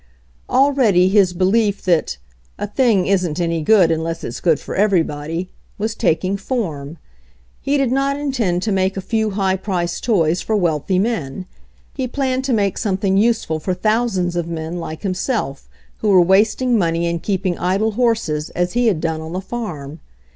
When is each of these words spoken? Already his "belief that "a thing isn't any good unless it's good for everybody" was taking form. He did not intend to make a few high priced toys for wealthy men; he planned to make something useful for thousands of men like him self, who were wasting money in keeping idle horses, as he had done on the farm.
Already 0.49 1.09
his 1.09 1.31
"belief 1.31 1.83
that 1.83 2.17
"a 2.57 2.65
thing 2.65 3.05
isn't 3.05 3.39
any 3.39 3.61
good 3.61 3.91
unless 3.91 4.23
it's 4.23 4.39
good 4.39 4.59
for 4.59 4.73
everybody" 4.73 5.51
was 5.77 5.93
taking 5.93 6.37
form. 6.37 6.97
He 7.61 7.77
did 7.77 7.91
not 7.91 8.17
intend 8.19 8.63
to 8.63 8.71
make 8.71 8.97
a 8.97 8.99
few 8.99 9.29
high 9.29 9.57
priced 9.57 10.03
toys 10.03 10.41
for 10.41 10.55
wealthy 10.55 10.97
men; 10.97 11.45
he 11.93 12.07
planned 12.07 12.43
to 12.45 12.51
make 12.53 12.79
something 12.79 13.15
useful 13.15 13.59
for 13.59 13.75
thousands 13.75 14.35
of 14.35 14.47
men 14.47 14.79
like 14.79 15.03
him 15.03 15.13
self, 15.13 15.69
who 15.97 16.09
were 16.09 16.19
wasting 16.21 16.79
money 16.79 17.05
in 17.05 17.19
keeping 17.19 17.59
idle 17.59 17.91
horses, 17.91 18.49
as 18.55 18.73
he 18.73 18.87
had 18.87 19.01
done 19.01 19.21
on 19.21 19.33
the 19.33 19.39
farm. 19.39 19.99